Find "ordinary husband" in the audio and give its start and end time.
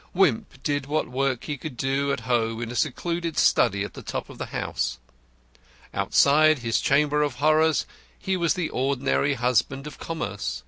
8.71-9.85